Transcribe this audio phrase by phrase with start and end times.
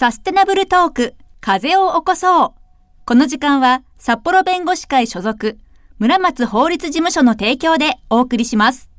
[0.00, 2.50] サステナブルトーク、風を起こそう。
[3.04, 5.58] この時間は、札幌弁護士会所属、
[5.98, 8.90] 村松法律事務所の提供でお送りします。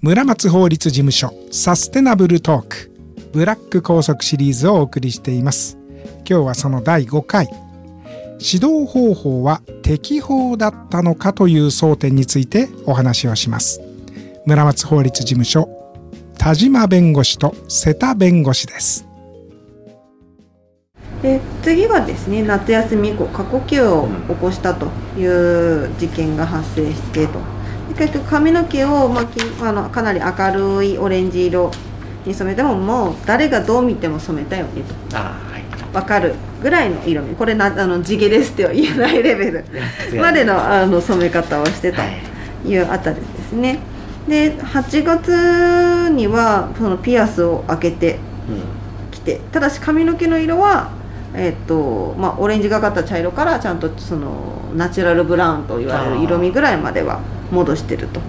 [0.00, 2.92] 村松法律事務所、サステナブルトーク、
[3.32, 5.76] ブラック拘束シリーズをお送りしています。
[6.18, 7.48] 今日はその第5回、
[8.38, 13.80] 指導方法は適法だったのかという争点についてお話をします。
[14.46, 15.68] 村松法律事務所、
[16.38, 19.08] 田島弁護士と瀬田弁護士です。
[21.24, 24.88] で次はですね夏休み以降過呼吸を起こしたと
[25.18, 27.38] いう事件が発生してと。
[27.96, 31.70] 結局髪の毛を、まあ、あのかなり明るいオレンジ色
[32.26, 39.64] に染めてももう誰がどう見ても染めたよねと、はい、分かるぐらいの色味これなあの地毛ですっては言えないレベル。
[40.20, 42.02] までのあの染め方をしてと
[42.66, 42.76] い。
[42.76, 43.78] うあたりですね。
[44.28, 48.18] で8月にはそのピアスを開けて
[49.10, 50.90] きて、ただし髪の毛の色は
[51.34, 58.20] えっとまあ、オレンジがかった茶色からちゃんとそのナチュラルブラウンと言われる色味ぐらいまでは戻してると。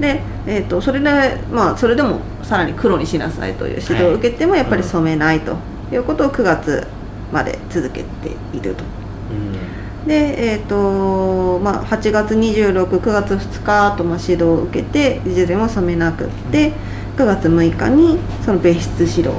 [0.00, 1.04] で、えーと、それで、
[1.52, 5.56] まあ、それでもさらに黒にしなさいという指導を受けてもやっぱり染めないと
[5.92, 6.86] いうことを9月
[7.30, 8.84] まで続けていると。
[9.30, 16.72] うん、で、えーとまあ、8月269月2日とまあ指導を受けていずれも染めなくって
[17.18, 19.30] 9月6日にその別室指導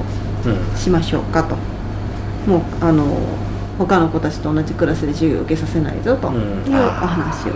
[0.75, 1.70] しましょうかと。
[2.47, 3.05] もうあの
[3.77, 6.35] 他の子たちと同じクラスで授業を受けさせないぞという
[6.75, 7.53] お話を、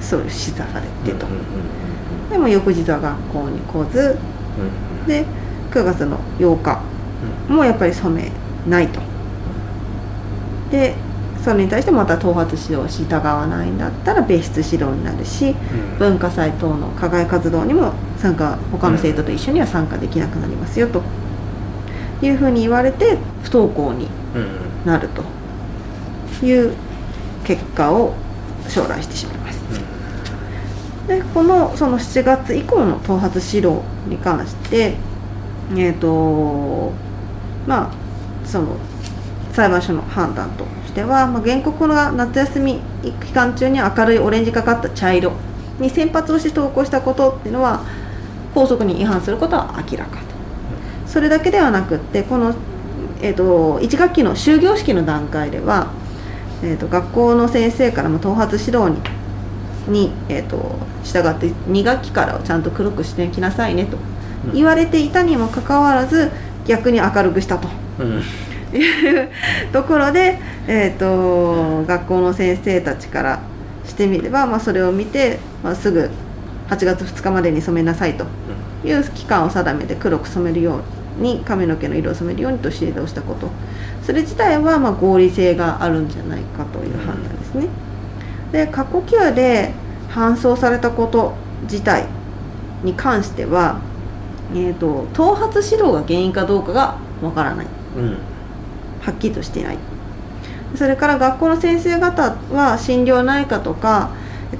[0.00, 1.26] そう示唆されてと、
[2.30, 4.18] でも翌日は学校に来ず、
[5.06, 5.24] で
[5.70, 6.80] 9月の8日
[7.48, 8.30] もやっぱり染め
[8.68, 9.00] ないと。
[10.70, 10.94] で
[11.42, 15.54] それに対してまた頭髪指導を従わないんだったら別室指導になるし、
[15.98, 21.02] 文化祭等の課外活動にも参加他の生徒と一緒には参加できなくなりますよと。
[22.22, 24.08] いうふうに言われて不登校に
[24.84, 25.22] なると
[26.44, 26.74] いう
[27.44, 28.14] 結果を
[28.68, 29.56] 将来してしまいます。
[31.06, 34.94] でこのその7月以降の頭髪指導に関して
[35.76, 36.92] えっ、ー、と
[37.66, 38.76] まあその
[39.52, 45.32] 裁判所の判断としては、まあ、原告が夏休み期間中に明るいオレンジがかった茶色
[45.78, 47.82] に先発をして投稿したことっていうのは
[48.54, 50.25] 校則に違反することは明らかと。
[51.06, 52.54] それだけではなくってこの、
[53.22, 55.92] えーと、1学期の終業式の段階では、
[56.62, 58.98] えーと、学校の先生からも頭髪指導に
[59.88, 63.96] に、えーと、従って2学期からをちゃんと黒くしてきなさいねと
[64.52, 66.30] 言われていたにもかかわらず
[66.66, 67.68] 逆に明るくしたと。
[68.00, 68.22] うん。
[68.76, 69.28] いう
[69.72, 73.38] ところで、えーと、学校の先生たちから
[73.84, 76.10] してみれば、まあ、それを見て、まあ、すぐ
[76.68, 78.26] 8月2日までに染めなさいと
[78.84, 80.80] いう期間を定めて黒く染めるよう
[81.18, 83.48] に髪の毛の色を染めるようにと指導したこと。
[84.02, 87.66] それ自体はま合理性があるんじゃないかという判断ですね。
[88.52, 89.72] で過呼吸で
[90.10, 92.06] 搬送されたこと自体
[92.84, 93.80] に関しては、
[94.54, 97.66] えーと、頭髪指導が原因かどうかがわからない、
[97.96, 98.18] うん、
[99.00, 99.78] はっきりとしていない。
[100.74, 104.10] それから学校の先生方は心療内科とか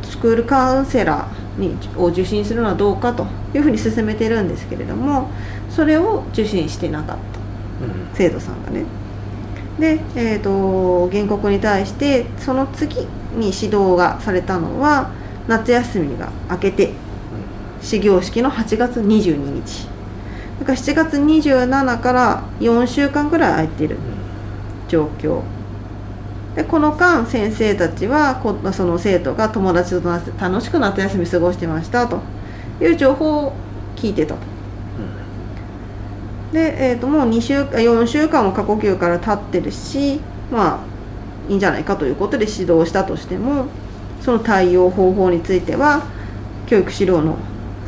[0.03, 5.31] スクールカウンセラーにを受診するのはどうかというふうに進めてるんですけれども
[5.71, 7.41] それを受信してなかった、
[8.15, 8.85] 生徒さんがね。
[9.79, 13.01] で、えーと、原告に対してその次
[13.35, 15.11] に指導がされたのは
[15.49, 16.93] 夏休みが明けて
[17.83, 19.89] 始業式の8月22日。
[20.61, 23.99] だから7月27から4週間ぐらい空いてる
[24.89, 25.43] 状況
[26.57, 32.19] でこの間先生たちはその生徒が友達と楽しく夏休み過ごしてましたと。
[32.81, 33.53] いう情報を
[33.97, 34.41] 聞いてたと。
[36.53, 43.67] で、えー、ともう2週4週間も過呼吸から経ってるしまあいいんじゃないかということで指導したとしても
[44.23, 46.07] その対応方法については
[46.67, 47.37] 教育指導の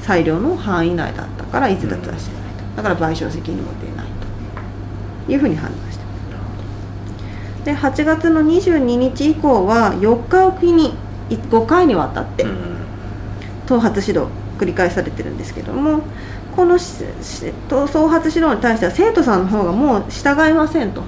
[0.00, 2.76] 裁量の範囲内だったから逸脱はしてないと。
[2.76, 4.06] だから賠償責任も出ない
[5.26, 5.32] と。
[5.32, 6.07] いうふうに判断してます
[7.68, 10.94] で8月の22日以降は4日おきに
[11.28, 12.46] 5回にわたって
[13.66, 16.00] 頭髪指導繰り返されてるんですけども
[16.56, 21.02] この創発指導に対しては生徒さんの方がもう従いませんと。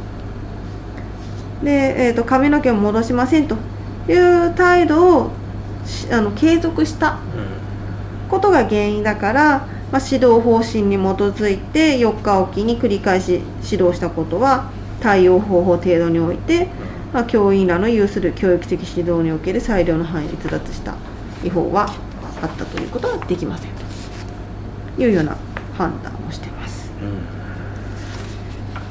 [1.65, 3.57] で、えーと、髪の毛を戻しませんと
[4.07, 5.31] いう態度を
[6.13, 7.21] あの継続した
[8.29, 14.71] ことが原因だから、まあ、指導方針に基づいて4日おきに繰り返し指導したことは
[15.01, 16.69] 対応方法程度において、
[17.13, 20.95] まあ、教員らの有する教育的指導における裁量の範囲に逸脱した
[21.45, 21.91] 違法は
[22.43, 23.71] あったということはできません
[24.97, 25.37] というような
[25.77, 26.91] 判断をしてます。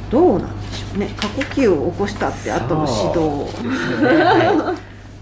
[0.10, 1.14] どうなんでしょうね。
[1.16, 3.70] 過呼吸を起こしたって後の指導ね。
[4.24, 4.80] はい。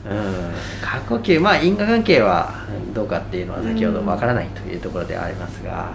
[0.10, 1.40] うん、過呼吸。
[1.42, 5.92] まあ因果関係はどうかっていうのは先ほどわからないというところではありますが、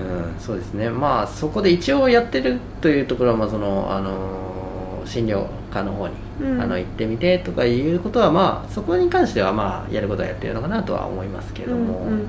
[0.00, 0.90] うん、そうですね。
[0.90, 6.60] まあそこで一応やってるというところはまあそのあの診療科の方に、うん。
[6.60, 12.26] あの行ってみてとかいうことはまあそこに関してはまあやることはやってるのかなとは思いますけども、うんうん。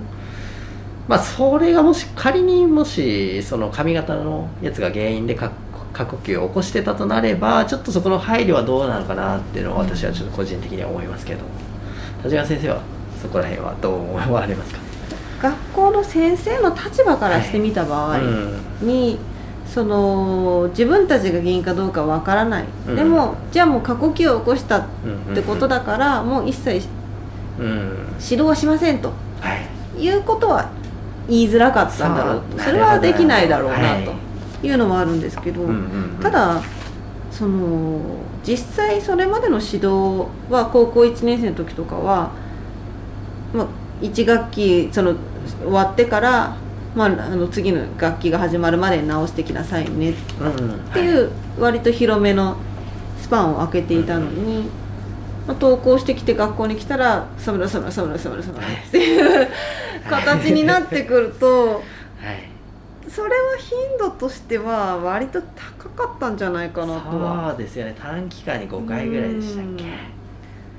[1.07, 5.51] まあそれがもし仮にもしその髪型のやつが原因で過
[5.94, 11.41] 過呼吸を起こしてたとなればちょっとそこの配慮はどうなのかなっていうのは私はちょっと個人的には思いますけど。
[12.23, 12.81] 田島先生は
[13.19, 14.90] そこら辺はどう思われますか？
[15.41, 18.59] 学校の先生の立場からしてみた場合うん。
[18.81, 19.17] に、
[19.65, 22.95] その自分たちが原因かどうかわからない、うん。
[22.95, 24.85] でもじゃあもう過呼吸を起こしたっ
[25.27, 26.88] うんてことだから、もう一切
[27.59, 27.67] うん。
[28.21, 29.09] 指導はしませんと。
[29.39, 29.55] は
[29.97, 30.03] い。
[30.03, 30.69] いうことは
[31.27, 32.41] 言いづらかったんだろう。
[32.57, 34.13] とそれはできないだろうなと。
[34.63, 35.67] いうのもあるんですけど、
[36.21, 36.61] ただ
[37.31, 37.99] その
[38.45, 42.31] 実際それまでの指導は高校1年生の時とかは、
[43.53, 43.67] まあ、
[44.01, 45.15] 1学期その
[45.45, 46.55] 終わってから、
[46.95, 50.11] まあ、あの次の学期が始まるまでに直してきなさいね。
[50.11, 50.13] っ
[50.93, 52.57] ていう割と広めの
[53.21, 54.63] スパンを空けていたのに、
[55.47, 59.47] まあ、登校してきて学校に来たら「サムラサムラサムラサムラサムラ」っていう
[60.09, 61.83] 形になってくると。
[62.21, 62.51] はい。
[63.09, 67.49] それは頻度としては割と高かったんじゃないかなとは。
[67.49, 67.95] そうですよね。
[67.99, 69.83] 短期間に5回ぐらいでしたっけ。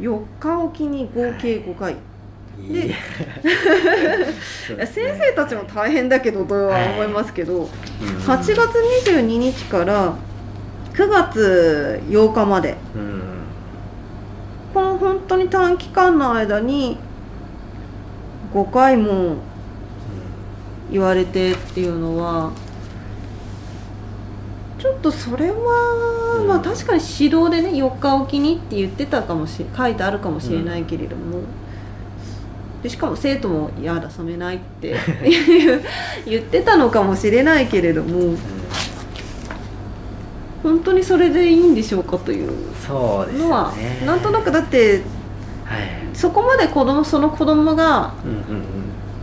[0.00, 2.02] 4日おきに合計5回、でい
[2.58, 2.94] で
[4.86, 7.66] 先生たちも大変だけどとは思いますけど、うん
[8.22, 8.56] 8月
[9.06, 10.14] 22日から
[10.92, 13.22] 9月8日までうん。
[14.74, 16.98] この本当に短期間の間に
[18.54, 19.36] 5回も
[20.90, 22.52] 言われてっていうのは
[24.78, 26.48] ちょっとそれは、うん。
[26.48, 31.40] まあ確かに指導でね4日おきにって言ってたかもし書いてあるかもしれないけれども、
[32.82, 34.96] でしかも生徒も「やだ染めない」って
[36.26, 38.36] 言ってたのかもしれないけれども
[40.62, 42.50] 本当にそれでいいんでしょうかという
[43.38, 45.02] のは、ねなんとなくだって
[45.64, 46.02] はい。
[46.12, 48.12] そこまで子供その子供が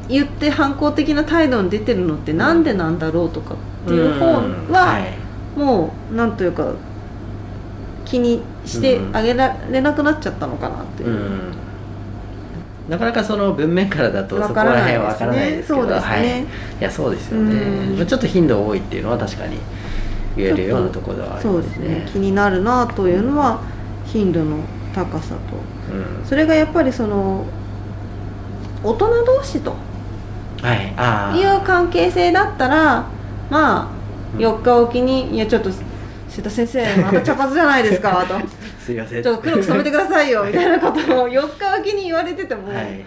[0.07, 4.71] 言って反抗的な態度に出てるのってなんでなんだろうとかっていう方うん。
[4.71, 4.99] は
[5.55, 6.71] もうなんというか
[8.05, 11.09] 気にしてあげられなくなっちゃったのかなっていう。
[11.09, 11.53] う、ん
[12.89, 16.45] なかなかその文面からだとそこら辺はわからないですけどそうですね、はい、い
[16.81, 19.57] やそうですよね、ちょっと頻度多いっていうのは確かに
[20.35, 21.87] 言えるようなところではありそうまですすね。
[21.87, 23.61] ね気になるなというのは
[24.05, 24.57] 頻度の
[24.93, 25.93] 高さと。
[25.93, 26.25] うん。
[26.25, 27.45] それがやっぱりその
[28.83, 29.75] 大人同士と
[30.61, 30.93] はい。
[30.97, 33.05] ああいう関係性だったら
[33.49, 33.87] まあ
[34.35, 34.45] うん。
[34.45, 35.69] 4日おきに「いやちょっと
[36.29, 38.58] 瀬田先生また茶髪じゃないですか」と。
[38.89, 39.23] すいません。
[39.23, 43.05] ちょっと黒く染めてくださいよ みたいなことを4日おきに言われてても、はい。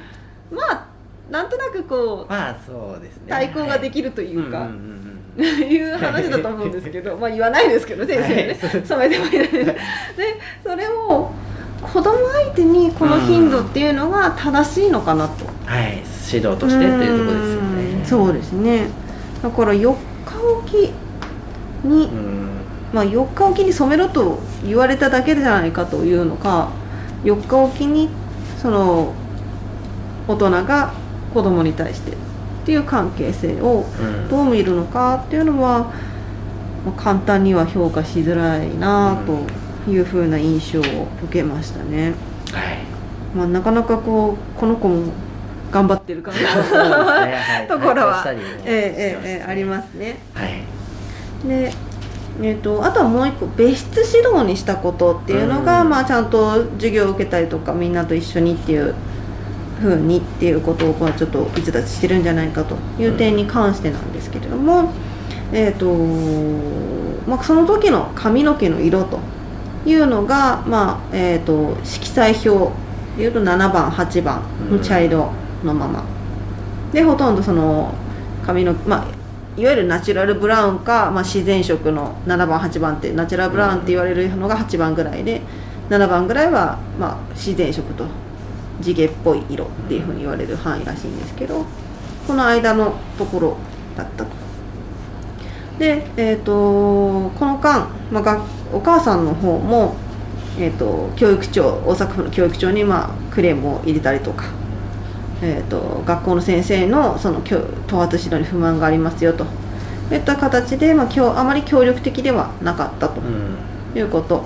[0.52, 0.86] まあ
[1.28, 3.22] なんとなくこうまあそうですね。
[3.28, 5.02] 対抗がでるきるというか、んうんうん
[5.42, 8.86] いう話だと思うんですけど まあ言わないですけど先生ね、はい。
[8.86, 9.76] 染めてもいないで
[10.62, 11.32] それを
[11.80, 15.46] 子供相手にこの頻度っていうのが正しいのかなと。
[15.66, 16.02] はい。
[16.32, 17.98] 指導としてっていうところですよね。
[17.98, 18.06] うん。
[18.06, 18.86] そうですね。
[19.42, 19.96] だから4日
[20.40, 20.92] おき
[21.82, 22.51] に、うん
[22.92, 26.70] まあ、4日おきに染めろと言われただけじゃないかというのか
[27.24, 28.08] 4日おきに
[28.60, 29.14] その
[30.28, 30.92] 大人が
[31.32, 32.14] 子供に対してっ
[32.64, 34.28] ていう関係性をうん。
[34.28, 35.92] どう見るのかっていうのは、
[36.84, 40.82] まあ、簡単には評価しづらいなというふうな印象を
[41.24, 42.14] 受けましたね。
[42.52, 42.78] はい。
[43.36, 45.12] まあ、なかなかこうこの子も
[45.72, 46.78] 頑張ってる感じ そうですね。
[46.78, 47.66] はい。
[47.66, 50.18] ところは対抗したりもええええええありすますね。
[50.34, 51.48] はい。
[51.48, 51.72] で
[52.40, 55.90] えー、とあとはもう一個別室指導にしたことっていうのが、うん。
[55.90, 58.94] まあ、ちゃんと授業を受けたりとかみんなと一緒にっていう
[59.80, 64.90] 風にっていうことをちょっと逸脱してるんじゃないかという点に関してなんですけれども、
[65.52, 65.86] えーと
[67.28, 69.20] まあ、その時の髪の毛の色と
[69.84, 72.72] いうのが、まあえー、と色彩表
[73.16, 75.32] でいうと7番8番の茶色
[75.64, 76.04] のまま、
[76.92, 77.92] でほとんどその
[78.44, 79.21] 髪のまあ
[79.56, 85.42] いわゆるナチュラルブラウンか、まあ、自然色の7番8番ってナチュラルブラウンって言われるのが8番ぐらいで
[85.90, 88.06] 7番ぐらいは、まあ、自然色と
[88.80, 91.66] 地毛っぽい色っていうふうに言われる範囲らしいんですけど
[92.26, 93.56] この間のところ
[93.96, 94.30] だったと。
[95.78, 99.96] で、えー、とこの間、まあ、お母さんの方も、
[100.58, 104.44] えー、と教育長大阪府の教育長に、まあ、クレームを入れたりとか
[105.42, 109.44] えー、と学校の先生のその教頭髪指導に不満がありますよと。
[110.10, 113.20] いった形で、まあ、今日あまり協力的ではなかったと。
[113.20, 113.98] うん。
[113.98, 114.44] いうこと。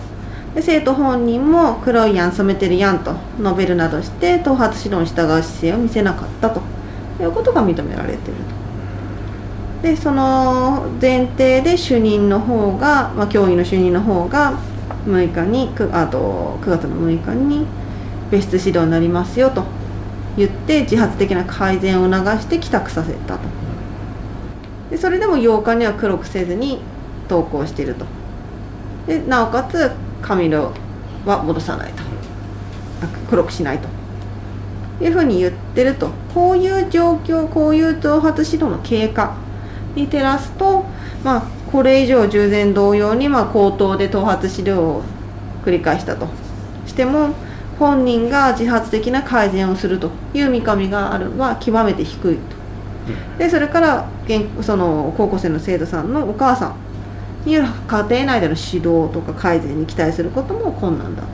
[0.55, 3.15] で生徒本人も黒いやん染めてるやんと。
[3.39, 6.61] 述べるなどして頭髪指導に従う姿勢を見せなかったと。
[7.21, 8.41] いうことが認められている
[9.83, 9.87] と。
[9.89, 14.59] でその前提で主任の方が、まあ、教員の主任の方が
[15.07, 17.67] 6日にくあと9月の6日に
[18.31, 19.65] 別室指導になりますよと
[20.37, 23.41] 言って自発的な改善を促して帰宅させたと。
[24.91, 26.81] でそれでも8日には黒くせずに
[27.29, 28.05] 登校していると。
[29.07, 29.91] でなおかつ
[30.23, 30.73] 髪色
[31.25, 32.03] は戻さないと。
[33.31, 33.89] 黒くしないと。
[35.05, 36.11] いうふうに言ってると。
[36.33, 39.37] こういう状況こういう頭髪指導の経過
[39.95, 40.85] に照らすと
[41.25, 45.03] まあこれ以上従前同様にまあ口頭で頭髪指導を
[45.65, 46.29] 繰り返したと
[46.87, 47.31] しても
[47.79, 52.57] 本人が自発的な改善をするという見込みがあるは極めて低いと。
[53.39, 56.77] でそれから現その高校生の生徒さんのお母さん
[57.45, 61.27] による家庭内での指導とか改善に期待することも困難だう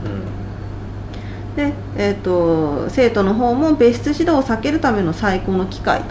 [1.53, 1.57] ん。
[1.57, 6.03] で、えー、と生徒の方も別室指導を避けるための最高の機会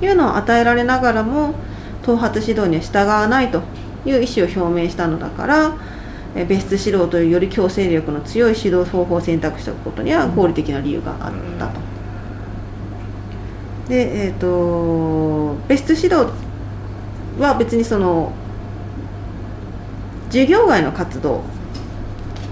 [0.00, 1.54] というのを与えられながらも
[2.02, 3.62] 頭髪指導には従わないと
[4.06, 5.97] いう意思を表明したのだからえー
[6.34, 11.80] 別室指導というより強制力の強い指導方法を選択したことには合理的な理由があったと。
[13.88, 16.30] でえっ、と別室指導
[17.38, 18.32] は別にその
[20.26, 21.40] 授業外の活動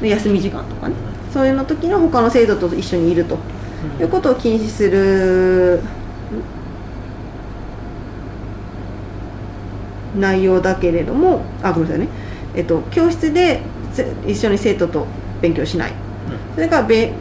[0.01, 0.95] 休み時間とかね
[1.33, 3.37] そういうの時の他の生徒と一緒にいると。
[4.01, 5.81] いうことを禁止する
[10.17, 12.09] 内容だけれどもあごめんなさいね、
[12.57, 13.61] えっと、教室で
[13.93, 15.07] せ一緒に生徒と
[15.41, 15.93] 勉強しない。
[16.55, 17.13] それからべ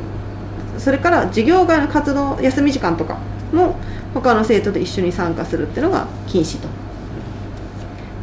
[0.77, 3.17] それから授業外の活動休み時間とか
[3.53, 3.75] も
[4.13, 6.67] 他の生徒と一緒に参加するっていうのが禁止と。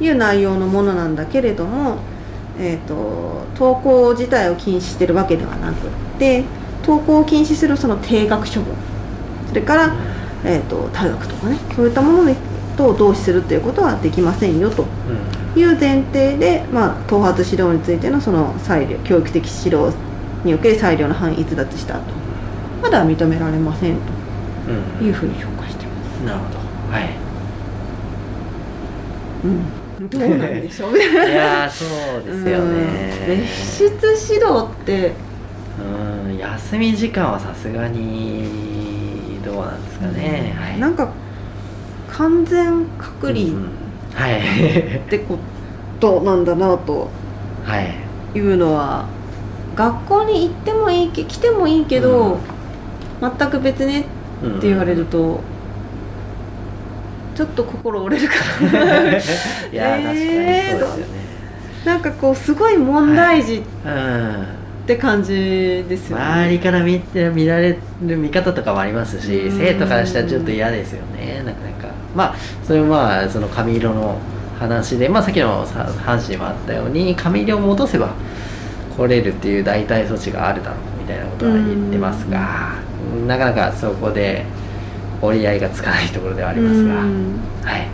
[0.01, 1.99] いう内容のものなんだけれども、
[2.59, 6.43] えー、と登校自体を禁止してるわけではなくって
[6.83, 8.75] 登校を禁止するその定額処分。
[9.49, 9.95] それから、
[10.45, 12.37] えー、と退学とかねそういったものに
[12.77, 14.87] と同視するということはできませんよと
[15.57, 19.95] いう前提で、まあ、頭髪指導についてのその裁量教育的指導
[20.45, 22.01] における裁量の範囲逸脱したと。
[22.83, 26.25] まだ認められませんうんというふうに評価しています。
[26.25, 26.59] なるほど。
[26.93, 27.09] はい。
[29.45, 30.99] うん、 どうなんでしょうね。
[31.01, 31.85] いやーそ
[32.21, 32.77] うですようん。
[32.77, 35.13] ね別室指導って。
[36.27, 36.37] うん。
[36.39, 40.81] 休み時間はさすがにどうなんですかね、はい。
[40.81, 41.09] なんか
[42.11, 43.82] 完全隔離うん
[44.15, 44.97] はい。
[44.97, 45.39] ってこ
[46.01, 47.09] となんだなと。
[47.65, 47.95] はい。
[48.35, 49.07] いうのは
[49.75, 52.39] 学校に行ってもいいけ来てもいいけど、
[53.21, 54.05] 全く別ね
[54.43, 54.59] うん。
[54.59, 55.41] って言われると、
[57.35, 58.69] ちょっと心折れるかな。
[59.11, 60.19] いやー確かに
[60.71, 61.23] そうですよね。
[61.85, 64.47] なんかこうすごい問題児っうん
[64.87, 69.59] て感じですよね、周りから見て見られる見方とかもありますしうん。
[69.59, 71.43] 生徒からしたらちょっと嫌ですよね。
[71.45, 71.95] なかなか。
[72.15, 72.35] まあ
[72.65, 74.19] それはまあその髪色の
[74.59, 78.15] 話でまあさっきのさ話にもあったように髪色を戻せば
[78.97, 82.75] 来れるっていう代替措置があるだろうみたいなことは言ってますが
[83.27, 84.45] なかなかそこで
[85.21, 87.03] 折り合いがつかないところではありますが。
[87.03, 87.41] うん。
[87.63, 87.89] はい。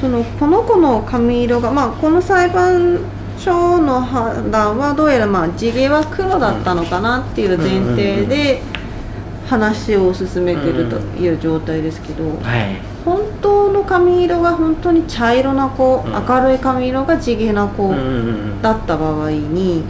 [0.00, 2.98] そのこの子の髪色が、まあ、この裁判
[3.38, 8.60] 所の判断はどうやらまあ地毛は黒だったのかなっていう前提で
[9.46, 12.76] 話を進めてるという状態ですけどはい。
[13.04, 17.94] 本当の髪色が本当に茶色な子うん明るい髪色が地毛な子
[18.62, 19.84] だった場合に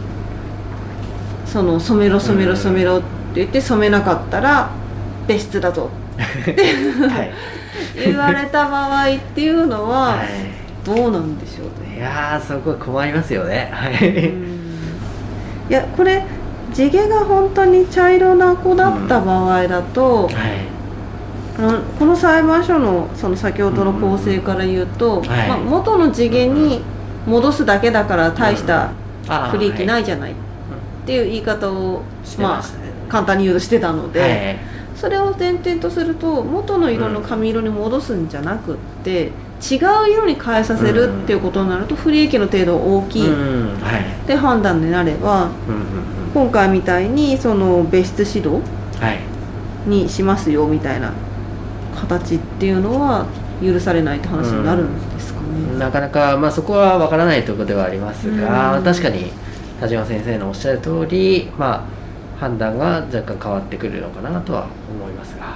[1.45, 4.69] その染めろ染めろ染めろって言って染めなかったら
[5.27, 5.89] 別室だぞ。
[6.17, 7.31] はい。
[7.95, 10.15] 言われた場合っていうのはは
[10.83, 11.86] どうなんでしょうね。
[11.97, 13.69] いいやーそこ困りますよね。
[13.73, 14.67] はういん。
[15.67, 16.23] いやこれ
[16.71, 20.33] 地毛が本当に茶色な子だった場合だと、はい。
[21.57, 25.49] あのこの裁判所のその先ほどの構成から言うと、はい。
[25.49, 26.81] まあ、元の地毛に
[27.25, 28.91] 戻すだけだから大した
[29.51, 30.35] 不利益なはいじゃないっ
[31.07, 32.03] ていう言い方を、
[32.37, 32.63] まあ
[33.09, 34.59] 簡単に言うとしてたので、はい。
[34.95, 43.77] それを前提とすると元の色の髪色に戻すんじゃなくって、違う色に変えさせるっていうことになると不利益の程度が大きいっ
[44.27, 45.87] て判断になればうんうんうん。
[46.33, 48.61] 今回みたいにその別室指導
[48.99, 49.19] はい。
[49.89, 51.11] にしますよみたいな
[51.95, 53.25] 形っていうのは
[53.61, 55.79] 許されないって話になるんですかね。
[55.79, 58.83] なかなか、まあ、そこはわからないところではありますが、うん。
[58.83, 59.31] 確かに
[59.79, 61.75] 田島先生のおっしゃる通り、ま
[62.37, 65.55] あ、判断が若干変わってくるのかなとは思いますが。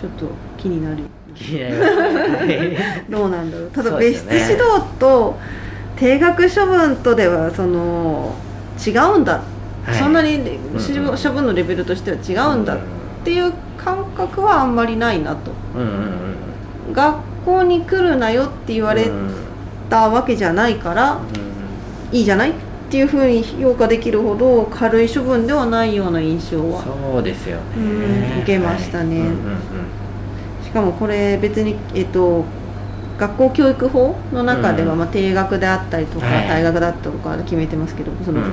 [0.00, 1.04] ちょっと気になる
[3.08, 3.70] どうなんだろう。
[3.70, 4.60] ただ別室指導
[4.98, 5.38] と
[5.96, 8.34] 定額処分とではその
[8.84, 9.42] 違うんだ、
[9.84, 9.94] はい。
[9.94, 11.16] そんなにんうん。
[11.16, 12.78] 処分のレベルとしては違うんだっ
[13.24, 15.52] ていう感覚はあんまりないなと。
[15.74, 16.30] うんうんうん
[16.92, 19.30] 学校に来るなよって言われうん
[19.88, 21.16] たわけじゃないからう
[22.14, 22.52] んいいじゃないっ
[22.90, 27.62] ていうふうに評価できるほど軽い処分ではないような印象はそうですよね。
[27.76, 29.20] うん受けましたね。
[29.20, 29.40] はいうんうん
[30.70, 32.44] しかもこれ別にえっと
[33.18, 34.98] 学校教育法の中では、うん。
[35.00, 36.46] まあ、定額であったりとか、はい。
[36.46, 38.44] 退学だったりとか決めてますけどその、うん。
[38.46, 38.52] うん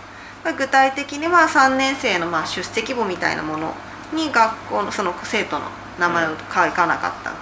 [0.53, 3.75] 具体的には3年生のまあ出席簿みたいなもの
[4.15, 5.67] に学校のその生徒の
[5.99, 7.33] 名前を書かなかった。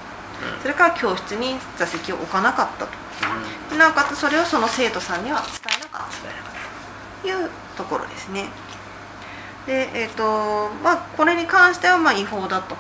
[0.63, 3.77] それから教室に座席を置かなかったと。
[3.77, 7.23] なおかつそれをその生徒さんには伝えなかった。
[7.23, 7.47] とい。
[7.47, 8.47] うところですね。
[9.67, 12.77] でえっ、とまあこれに関してはまあ違法だと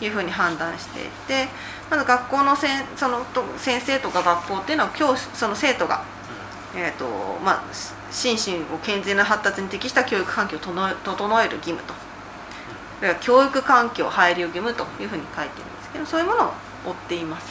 [0.00, 1.48] いうふうに判断していて
[1.90, 6.02] まず学校のせんそのと先生とか学校っていうのは教師その生徒が、
[6.74, 7.04] えーと
[7.44, 7.92] まあ、し
[8.36, 11.94] 心身を健全な発達に適した教育環境を整え整える義務と。
[13.20, 16.52] 教育環境配慮義務というふうに書いてるんですけどそういうものを
[16.86, 17.46] 追っています。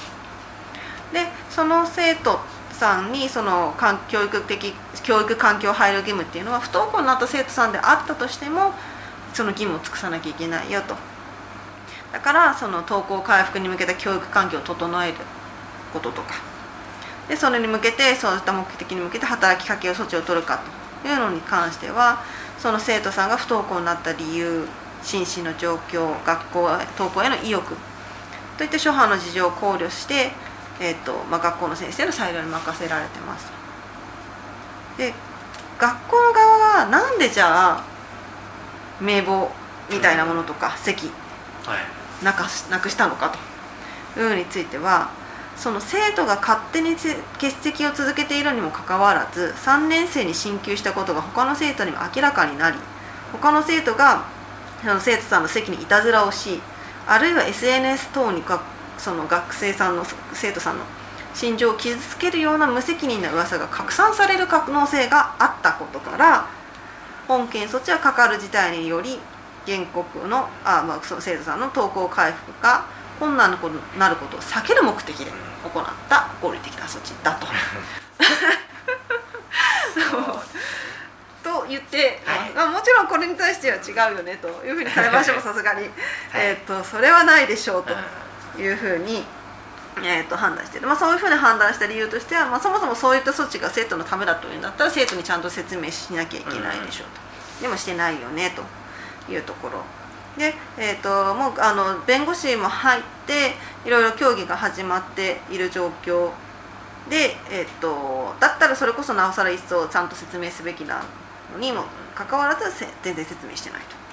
[1.12, 2.40] でその生徒
[2.72, 8.72] さんにその環教育的教育環境配慮義務っていうのは不登校になった生徒さんであったとしても
[9.34, 10.96] その義務を尽くさなきゃいけないよと
[12.14, 15.16] だからその登校回復に向けた教育環境を整える
[15.92, 16.36] こととか。
[17.28, 20.62] でそれに向けてそういった目的に向けて働きかけを措置を取るか
[21.02, 22.22] というのに関しては
[22.60, 24.68] その生徒さんが不登校になった理由
[25.02, 27.76] 心身の状況学校登校への意欲。
[28.58, 30.32] といった諸般の事情を考慮して、
[30.80, 33.52] えーとまあ、学校の先生の裁量に任せられてます
[34.98, 35.14] で
[35.80, 37.84] 学校の側はなんでじゃあ
[39.02, 39.50] 名簿
[39.92, 41.08] みたいなものとか席。
[41.66, 42.03] はい。
[42.24, 43.54] なかなくしたのかと。
[44.20, 45.10] いうのについては
[45.56, 52.78] その生徒が勝手に欠席を続けているにもかかわらず3年生に進級したことが他の生徒にも明らかになり
[53.32, 54.26] 他の生徒が
[54.82, 56.60] その生徒さんの席にいたずらをし
[57.08, 58.64] あるいは SNS 等にか
[58.98, 60.84] その学生さんの生徒さんの
[61.34, 66.48] 心情を傷つけるような無責任な噂が拡散される可能性があったことから
[67.28, 69.20] 本件措置はかかる事態により
[69.66, 72.86] 原告のあ、まあ、その生徒さんの登校回復が
[73.20, 73.58] 困難に
[73.98, 77.48] なることを避ける目的で行った合理的な措置だと。
[81.44, 82.52] と言って、はい。
[82.52, 85.90] まあ、もちろんこれに対しては違うよねというふうに裁判所もさすがに、
[86.34, 87.94] えー、とそれはないでしょうと
[88.60, 89.26] いうふうに、
[90.02, 97.08] えー、と判断している、まあ、そういうふうに判断した理由としては、まあ、そもそもそういった措置が生徒のためだというんだったら生徒にちゃんと説明しなきゃいけないでしょう
[97.60, 98.64] と、でもしてないよねと
[99.30, 99.84] いうところ。
[100.38, 103.54] で、えー、ともうあの弁護士も入って
[103.86, 106.32] いろいろ協議が始まっている状況。
[107.10, 111.04] で、えー、とだったらそれこそなおさら一層ちゃんと説明すべきな
[111.52, 111.84] のにも
[112.16, 112.64] かかわらず
[113.04, 114.04] 全然説明してないと。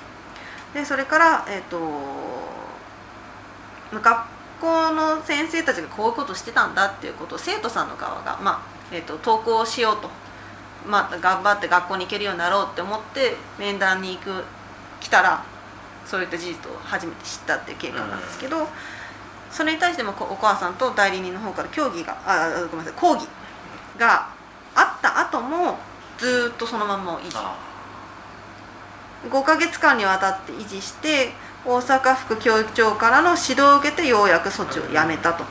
[0.78, 1.78] でそれから、えー、と
[3.92, 4.26] 学
[4.60, 8.60] 校の先生たちがこういうことしてたんだっていうことを生徒さんの側が、まあ
[8.92, 10.08] えー、と登校しようと、
[10.86, 14.44] まあ、頑張って学校に行けるようになろうって思って面談に行く
[15.00, 15.44] 来たら
[16.06, 18.68] そういった事実を初めて知ったっていう経過なんですけど、
[19.50, 23.26] それに対してもこお母さんと代理人の方から協議があごめんなさい抗議
[23.98, 24.28] が
[24.74, 25.78] あった後も
[26.18, 27.36] ずーっとそのままを維持。
[27.36, 27.56] あ
[29.28, 31.32] 5ヶ月間にわたって維持して
[31.66, 35.44] 大阪府教育長からの指導を受けてようやく措置をやめたと。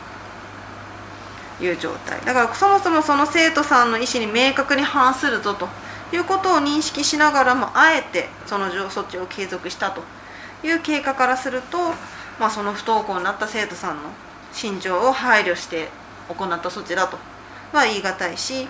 [1.62, 2.19] いう状態。
[2.21, 5.67] だからそもそもその生徒さんの意思に明確に反するぞと
[6.11, 10.01] いうことを認識しながらもあえてその措置を継続したと
[10.63, 11.77] いう経過からすると、
[12.39, 14.09] まあ、その不登校になった生徒さんの
[14.51, 15.89] 心情を配慮して
[16.27, 17.17] 行った措置だと
[17.71, 18.67] は言い難いし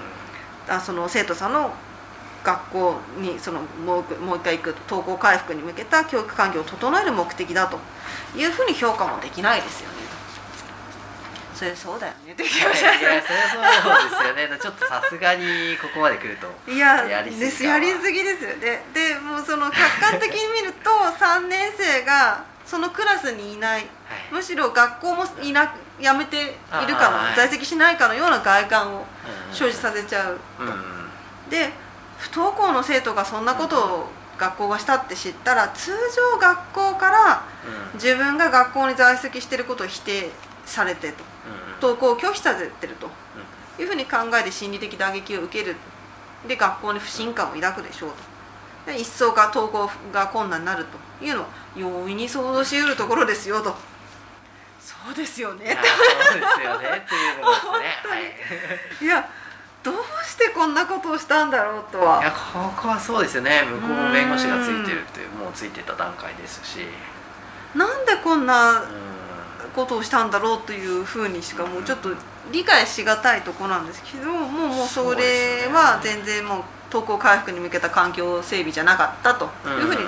[0.67, 1.71] あその生徒さんの
[2.43, 7.78] 学校にそのもうもう一回行く登校回復に向けた教育環境を整える目的だと
[8.38, 9.99] いうふうに評価もできないですよね。
[11.60, 14.60] それそうだよねって気がしま いやそれはそうですよね。
[14.62, 18.86] ちょっとさすがにここまで来るとすいややりすぎですかやりすぎですよね。
[18.93, 23.82] でもうその客観的に見ると3年生がそのクラスにいない。
[23.82, 23.88] はい。
[24.32, 25.69] むしろ学校もいな
[26.00, 26.45] 辞めてい
[26.88, 27.36] るかあのはい。
[27.36, 29.06] 在籍しないかのような外観をうん
[29.54, 31.10] 生じさせちゃううんうん。
[31.50, 31.72] で
[32.19, 37.41] 不登校の生徒がそんなことを学校がしたって知ったら通常学校から
[37.95, 40.30] 自分が学校に在籍していることを否定
[40.70, 41.24] されてと。
[41.82, 43.10] 登校を拒否されてると。
[43.80, 45.76] いうふうに考えて心理的打撃を受ける。
[46.48, 48.12] で学校に不信感を抱くでしょう
[48.86, 48.92] と。
[48.92, 50.86] で一層が登校が困難になる
[51.20, 53.76] というのは容易に想像しうるところですよと。
[54.80, 55.66] そうですよね。
[55.66, 56.88] いやそうですよね。
[57.06, 57.80] っていうのがですね。
[58.10, 58.20] は
[59.02, 59.06] い。
[59.06, 59.30] いや
[59.82, 63.64] どうしてこんなことをしたんだろうといやはここはそうですよね。
[63.64, 66.86] 向こうも弁護士がついてるっていうもうついてた段階ですし。
[67.76, 69.09] なんでこんなうん
[69.80, 72.10] ことをしたんだろうというふうにしかもうちょっと
[72.52, 80.02] 理解しがたいとこなんですけどもうもうそれは全然もう登校回復に向けた環境整備じゃなかったというふうに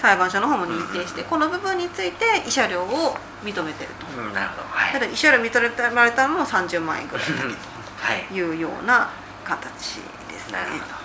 [0.00, 4.20] 裁判所の方も認定してこの部分について慰謝料を認めてると。
[4.20, 4.34] うん。
[4.34, 4.68] なるほど。
[4.68, 4.92] はい。
[4.92, 7.50] ただ慰謝料認められたのも30万円ぐらいだうん。
[7.50, 8.24] はい。
[8.28, 9.10] というような
[9.44, 10.58] 形ですね。
[10.58, 10.99] なるど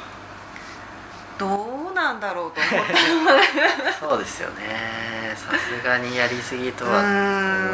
[1.38, 2.93] うなんだろうと思って
[4.00, 5.34] ほどそうですよね。
[5.36, 7.04] さすがにやりすぎとは思い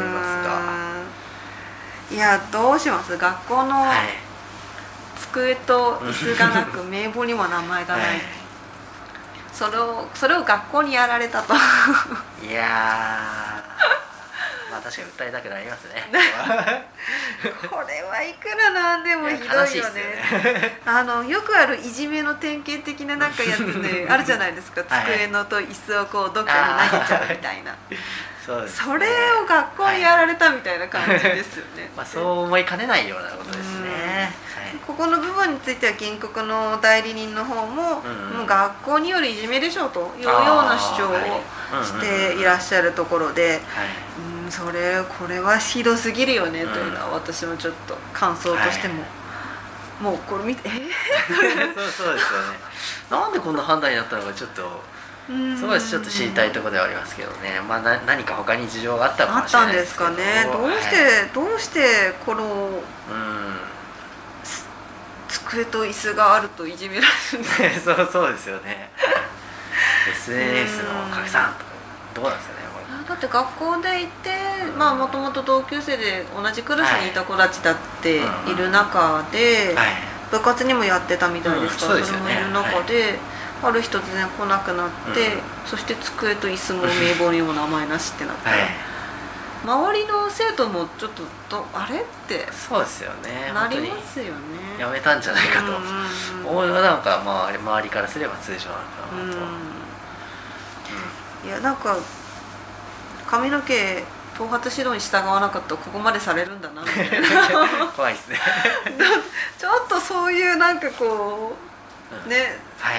[0.09, 2.15] ますが。
[2.15, 3.17] いやどうします？
[3.17, 3.97] 学校のはい。
[5.31, 8.17] 机と椅子がなく名簿にも名前がない、
[9.53, 11.53] それをそれを学校にやられたと。
[12.43, 14.00] いやー
[14.71, 16.01] まあ確かに訴えたくなりますね。
[17.69, 19.77] これはいくらなんでもひどいよね。
[19.77, 20.79] よね。
[20.85, 24.81] あのよくあるいじめの典型的ななんかやつねあるじゃないですか。
[24.87, 25.03] はい。
[25.05, 27.75] 机のと椅子をこうどっかに投げちゃうみたいな。
[28.45, 28.85] そうですね。
[28.85, 34.51] それを学校にやられたみたいな感じですよね、まあそう思いかねないようなことですね。
[34.87, 43.59] ここの部分については原告の代理人の方も,、うんもう学校によるいじめでしょうというような主張をしていらっしゃるところで、はい。
[44.17, 49.03] うん、それこれはひどすぎるよねというのは私もちょっと感想としても、
[50.01, 50.71] もうこれ見てえ？
[51.73, 52.59] そうそうですよね。
[53.09, 57.61] なんでこんな判断になったのかちょっとーすごいちょっと知りたいところではありますけどね。
[57.67, 60.15] まあな何か他に事情があったのかもしれあったなんいですけど。
[60.15, 60.51] ですかね。
[60.53, 61.29] どうして、はい。
[61.33, 63.57] どうしてこのうん。
[65.29, 67.95] 机と椅子があるといじめられるんですか？
[67.95, 68.89] そうそうですよね。
[70.11, 71.65] SNS の拡散とか
[72.15, 72.60] どうなんですかね。
[72.60, 72.60] こ
[73.07, 74.29] だって学校でいて
[74.77, 78.19] まあもともと同級生で同じクラスにいた子たちだってい。
[78.55, 79.87] る中で、れはい。
[80.31, 81.93] 部活にもやってたみたいですか？
[81.93, 82.17] ら、うんそね。
[82.17, 83.19] れもいる中で、
[83.63, 85.41] ある日突然来なくなって、うん。
[85.65, 88.49] そして机と椅子も名簿にも名前なしってなった。
[88.49, 88.67] ら、はい。
[89.63, 93.51] 周りの生徒もちょっとどあれってそうですよね。
[93.53, 94.31] なりますよね。
[94.79, 95.71] やめたんじゃないかと。
[96.49, 99.41] 思うのがなんかまあ周りからすれば通常なのかなと、う
[101.45, 101.47] ん。
[101.47, 101.95] いやなんか
[103.31, 104.03] 髪の毛
[104.37, 108.37] 頭髪指導に従わなかったらここまでされるんだなみたいな怖いですね
[109.57, 111.53] ちょっとそういうなんかこ
[112.25, 112.35] うね
[112.77, 112.91] は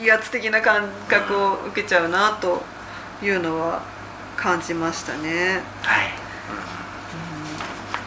[0.00, 2.62] い威圧的な感覚を受けちゃうなと
[3.20, 3.82] いうのは
[4.36, 5.62] 感じましたね。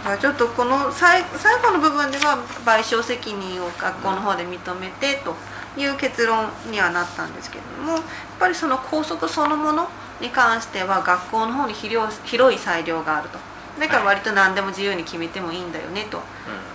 [0.04, 5.36] はい、ちょっとこの最最後の部分では賠償責任を学校の方で認めてと
[5.80, 8.04] いう結論にはなったんですけれどもやっ
[8.40, 9.90] ぱりその校則そのもの
[10.22, 13.40] に関しては学校の方に広広い裁量があると。
[13.80, 16.24] だから割と何でも自由に決めてもいいんだよねとうん。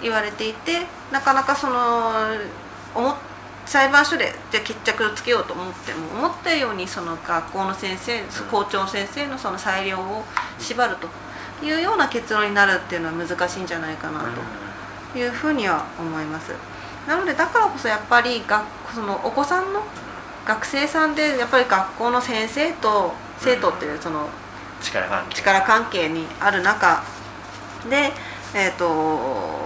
[0.02, 2.14] 言われていてなかなかその
[3.66, 10.24] 裁判所でじゃ決着をつけようと思っても思ったようにその学校の先生校長先生のその裁量を
[10.59, 11.09] 縛ると
[11.64, 14.20] いうような結論になるっていうのは難しいんじゃないかな
[15.12, 16.52] というふうには思います。
[17.07, 19.83] なのでだからこそやっぱり学そのお子さんの
[20.46, 23.12] 学生さんでやっぱり学校の先生と
[23.44, 24.28] 生徒っていうその
[24.83, 25.37] 力関係。
[25.37, 27.04] 力関係にある中
[27.88, 28.12] で、
[28.54, 29.64] えー、と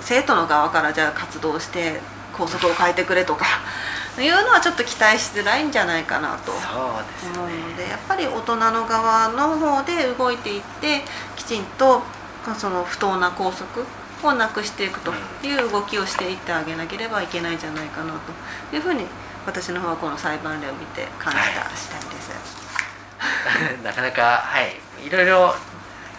[0.00, 2.00] 生徒の側からじゃあ活動して
[2.36, 3.46] 校則を変えてくれとか
[4.18, 6.60] いうのはちょっと期待しづらいんじゃないかなと思
[7.44, 7.54] うね。
[7.70, 11.04] のでやっぱり大人の側の方で動いていって
[11.36, 12.02] きちんと
[12.58, 13.84] その不当な校則
[14.22, 18.12] をなくしていくという動きをしていってあげなければいけないんじゃないかな
[18.70, 19.06] というふうに
[19.46, 21.44] 私の方はこの裁判例を見て感じた
[21.74, 22.09] 次第です。
[23.84, 25.54] なかなかはいいろいろ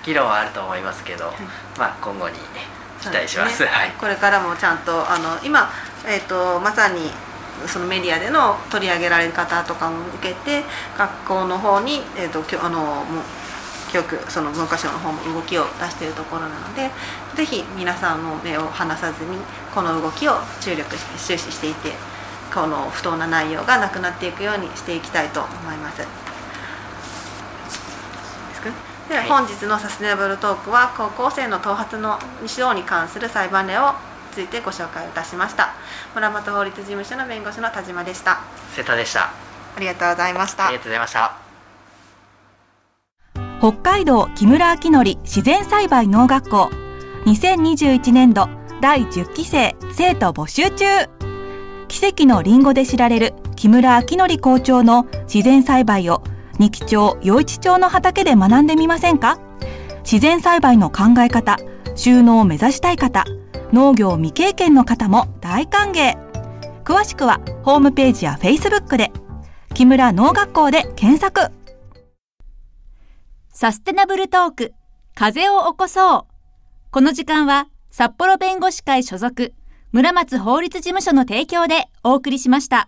[0.03, 1.33] 議論はあると思いますけど、
[1.77, 2.35] まあ今後に
[3.01, 3.63] 期待します。
[3.63, 3.69] ね。
[3.69, 3.91] はい。
[3.99, 5.71] これからもちゃんとあの今、
[6.05, 7.11] えー、とまさに
[7.67, 10.63] そのメディアでの取り上げられる方とかも受けて
[10.97, 13.03] 学校の方に、えー、ときょあのもう
[13.91, 16.89] 教育その文科省の方も動きを出しているところなので
[17.35, 19.37] ぜひ皆さんも目を離さずに
[19.75, 21.91] この動きを注力して終始していて
[22.53, 26.20] この不当な内容がなくなっていくようにしていきたいと思います。
[29.11, 29.29] でははい。
[29.29, 33.93] 本日のサステナブルトークは高校生の頭髪の指導に関する裁判例を
[34.31, 35.73] ついてご紹介いたしました。
[36.15, 38.39] 村本法律事務所の弁護士の田島でした。
[38.73, 39.29] 瀬田でした。
[39.75, 40.67] ありがとうございました。
[40.67, 41.33] ありがとうございました。
[43.59, 46.71] 北海道木村明則自然栽培農学校。
[47.25, 48.47] 2021年度
[48.81, 50.85] 第10期生生徒募集中。
[51.89, 56.23] 奇跡のリンゴで知られる木村明則校長の自然栽培を
[56.61, 59.39] 二木町余市町の畑で学んでみませんか？
[60.03, 61.57] 自然栽培の考え方
[61.95, 63.25] 収納を目指したい方
[63.73, 66.15] 農業未経験の方も大歓迎。
[66.83, 69.11] 詳しくはホームページやフェイスブックで
[69.73, 71.51] 木村農学校で検索。
[73.49, 74.73] サステナブルトーク
[75.15, 76.25] 風を起こそう。
[76.91, 79.55] この時間は札幌弁護士会所属
[79.93, 82.87] 村松法律事務所の提供でお送りしました。